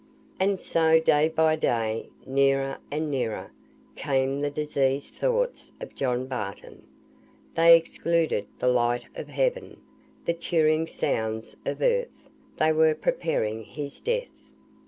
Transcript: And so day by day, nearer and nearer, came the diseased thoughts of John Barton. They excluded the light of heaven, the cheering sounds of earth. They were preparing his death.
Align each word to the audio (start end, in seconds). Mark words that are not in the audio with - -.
And 0.39 0.59
so 0.59 0.99
day 0.99 1.29
by 1.29 1.55
day, 1.55 2.09
nearer 2.25 2.79
and 2.89 3.11
nearer, 3.11 3.51
came 3.95 4.41
the 4.41 4.49
diseased 4.49 5.13
thoughts 5.13 5.73
of 5.79 5.93
John 5.93 6.25
Barton. 6.25 6.81
They 7.53 7.77
excluded 7.77 8.47
the 8.57 8.67
light 8.69 9.05
of 9.15 9.27
heaven, 9.27 9.77
the 10.25 10.33
cheering 10.33 10.87
sounds 10.87 11.55
of 11.67 11.83
earth. 11.83 12.27
They 12.57 12.71
were 12.71 12.95
preparing 12.95 13.61
his 13.63 13.99
death. 13.99 14.49